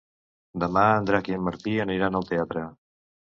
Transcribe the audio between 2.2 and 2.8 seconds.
al teatre.